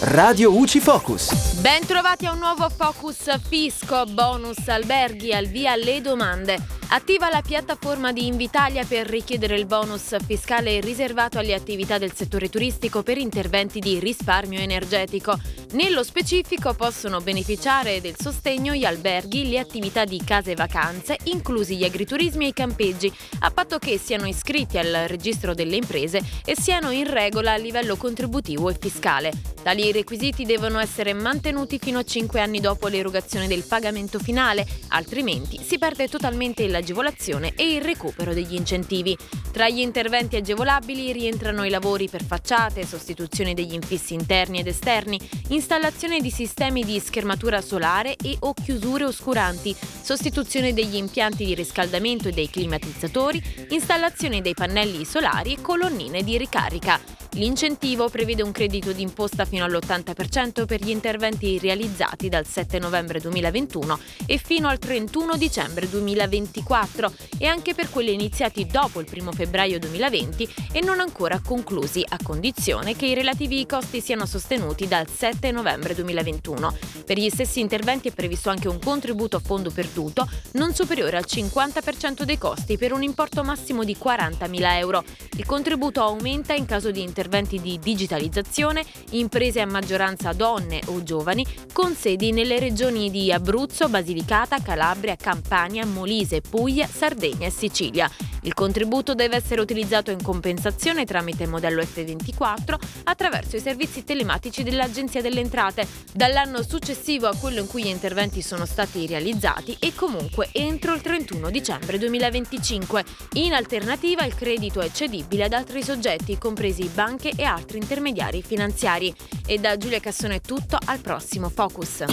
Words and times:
Radio 0.00 0.52
UCI 0.52 0.78
Focus. 0.78 1.58
Ben 1.60 1.84
trovati 1.84 2.26
a 2.26 2.30
un 2.30 2.38
nuovo 2.38 2.68
Focus 2.68 3.36
Fisco, 3.48 4.04
bonus 4.06 4.68
alberghi 4.68 5.32
al 5.32 5.46
via 5.46 5.74
le 5.74 6.00
domande. 6.00 6.77
Attiva 6.90 7.28
la 7.28 7.42
piattaforma 7.42 8.12
di 8.12 8.26
Invitalia 8.26 8.82
per 8.82 9.06
richiedere 9.06 9.56
il 9.56 9.66
bonus 9.66 10.16
fiscale 10.24 10.80
riservato 10.80 11.38
alle 11.38 11.52
attività 11.52 11.98
del 11.98 12.14
settore 12.14 12.48
turistico 12.48 13.02
per 13.02 13.18
interventi 13.18 13.78
di 13.78 13.98
risparmio 13.98 14.58
energetico. 14.58 15.38
Nello 15.72 16.02
specifico 16.02 16.72
possono 16.72 17.20
beneficiare 17.20 18.00
del 18.00 18.14
sostegno 18.18 18.72
gli 18.72 18.86
alberghi, 18.86 19.50
le 19.50 19.58
attività 19.58 20.06
di 20.06 20.24
case 20.24 20.54
vacanze, 20.54 21.18
inclusi 21.24 21.76
gli 21.76 21.84
agriturismi 21.84 22.46
e 22.46 22.48
i 22.48 22.52
campeggi, 22.54 23.12
a 23.40 23.50
patto 23.50 23.78
che 23.78 23.98
siano 23.98 24.26
iscritti 24.26 24.78
al 24.78 25.04
registro 25.08 25.52
delle 25.52 25.76
imprese 25.76 26.22
e 26.42 26.56
siano 26.58 26.90
in 26.90 27.10
regola 27.10 27.52
a 27.52 27.58
livello 27.58 27.96
contributivo 27.96 28.70
e 28.70 28.78
fiscale. 28.80 29.32
Tali 29.62 29.92
requisiti 29.92 30.46
devono 30.46 30.78
essere 30.78 31.12
mantenuti 31.12 31.78
fino 31.78 31.98
a 31.98 32.04
5 32.04 32.40
anni 32.40 32.60
dopo 32.60 32.88
l'erogazione 32.88 33.46
del 33.46 33.64
pagamento 33.64 34.18
finale, 34.18 34.66
altrimenti 34.88 35.60
si 35.62 35.76
perde 35.76 36.08
totalmente 36.08 36.62
l'agevolazione 36.78 37.52
e 37.56 37.74
il 37.74 37.82
recupero 37.82 38.32
degli 38.32 38.54
incentivi. 38.54 39.16
Tra 39.52 39.68
gli 39.68 39.80
interventi 39.80 40.36
agevolabili 40.36 41.12
rientrano 41.12 41.64
i 41.64 41.70
lavori 41.70 42.08
per 42.08 42.22
facciate, 42.22 42.86
sostituzione 42.86 43.54
degli 43.54 43.74
infissi 43.74 44.14
interni 44.14 44.60
ed 44.60 44.68
esterni, 44.68 45.18
installazione 45.48 46.20
di 46.20 46.30
sistemi 46.30 46.84
di 46.84 47.00
schermatura 47.00 47.60
solare 47.60 48.16
e 48.16 48.36
o 48.40 48.54
chiusure 48.54 49.04
oscuranti, 49.04 49.74
sostituzione 50.02 50.72
degli 50.72 50.96
impianti 50.96 51.44
di 51.44 51.54
riscaldamento 51.54 52.28
e 52.28 52.32
dei 52.32 52.48
climatizzatori, 52.48 53.42
installazione 53.70 54.40
dei 54.40 54.54
pannelli 54.54 55.04
solari 55.04 55.54
e 55.54 55.60
colonnine 55.60 56.22
di 56.22 56.38
ricarica. 56.38 57.17
L'incentivo 57.38 58.08
prevede 58.08 58.42
un 58.42 58.50
credito 58.50 58.90
d'imposta 58.90 59.44
fino 59.44 59.64
all'80% 59.64 60.66
per 60.66 60.82
gli 60.82 60.90
interventi 60.90 61.56
realizzati 61.60 62.28
dal 62.28 62.44
7 62.44 62.80
novembre 62.80 63.20
2021 63.20 63.96
e 64.26 64.38
fino 64.38 64.66
al 64.66 64.80
31 64.80 65.36
dicembre 65.36 65.88
2024 65.88 67.12
e 67.38 67.46
anche 67.46 67.74
per 67.74 67.90
quelli 67.90 68.12
iniziati 68.12 68.66
dopo 68.66 68.98
il 68.98 69.06
1 69.08 69.30
febbraio 69.30 69.78
2020 69.78 70.48
e 70.72 70.80
non 70.80 70.98
ancora 70.98 71.40
conclusi, 71.40 72.04
a 72.08 72.16
condizione 72.20 72.96
che 72.96 73.06
i 73.06 73.14
relativi 73.14 73.64
costi 73.66 74.00
siano 74.00 74.26
sostenuti 74.26 74.88
dal 74.88 75.08
7 75.08 75.52
novembre 75.52 75.94
2021. 75.94 76.76
Per 77.06 77.16
gli 77.16 77.30
stessi 77.30 77.60
interventi 77.60 78.08
è 78.08 78.12
previsto 78.12 78.50
anche 78.50 78.66
un 78.66 78.80
contributo 78.80 79.36
a 79.36 79.40
fondo 79.40 79.70
perduto 79.70 80.28
non 80.54 80.74
superiore 80.74 81.16
al 81.16 81.26
50% 81.28 82.24
dei 82.24 82.36
costi 82.36 82.76
per 82.76 82.92
un 82.92 83.04
importo 83.04 83.44
massimo 83.44 83.84
di 83.84 83.96
40.000 83.96 84.76
euro. 84.78 85.04
Il 85.36 85.46
contributo 85.46 86.02
aumenta 86.02 86.52
in 86.52 86.66
caso 86.66 86.90
di 86.90 87.00
interventi 87.28 87.60
di 87.60 87.78
digitalizzazione, 87.78 88.82
imprese 89.10 89.60
a 89.60 89.66
maggioranza 89.66 90.32
donne 90.32 90.80
o 90.86 91.02
giovani, 91.02 91.46
con 91.72 91.94
sedi 91.94 92.32
nelle 92.32 92.58
regioni 92.58 93.10
di 93.10 93.30
Abruzzo, 93.30 93.88
Basilicata, 93.88 94.60
Calabria, 94.60 95.14
Campania, 95.14 95.84
Molise, 95.84 96.40
Puglia, 96.40 96.86
Sardegna 96.86 97.46
e 97.46 97.50
Sicilia. 97.50 98.10
Il 98.48 98.54
contributo 98.54 99.14
deve 99.14 99.36
essere 99.36 99.60
utilizzato 99.60 100.10
in 100.10 100.22
compensazione 100.22 101.04
tramite 101.04 101.46
modello 101.46 101.82
F24 101.82 102.78
attraverso 103.04 103.56
i 103.56 103.60
servizi 103.60 104.04
telematici 104.04 104.62
dell'Agenzia 104.62 105.20
delle 105.20 105.40
Entrate 105.40 105.86
dall'anno 106.14 106.62
successivo 106.62 107.26
a 107.26 107.36
quello 107.36 107.60
in 107.60 107.66
cui 107.66 107.82
gli 107.82 107.88
interventi 107.88 108.40
sono 108.40 108.64
stati 108.64 109.06
realizzati 109.06 109.76
e 109.78 109.94
comunque 109.94 110.48
entro 110.52 110.94
il 110.94 111.02
31 111.02 111.50
dicembre 111.50 111.98
2025. 111.98 113.04
In 113.34 113.52
alternativa 113.52 114.24
il 114.24 114.34
credito 114.34 114.80
è 114.80 114.90
cedibile 114.90 115.44
ad 115.44 115.52
altri 115.52 115.82
soggetti, 115.82 116.38
compresi 116.38 116.88
banche 116.88 117.32
e 117.36 117.42
altri 117.42 117.76
intermediari 117.76 118.40
finanziari. 118.40 119.14
E 119.44 119.58
da 119.58 119.76
Giulia 119.76 120.00
Cassone 120.00 120.36
è 120.36 120.40
tutto, 120.40 120.78
al 120.86 121.00
prossimo 121.00 121.50
Focus. 121.50 122.04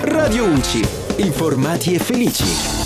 Radio 0.00 0.46
UCI. 0.46 0.88
Informati 1.16 1.92
e 1.92 1.98
felici. 1.98 2.85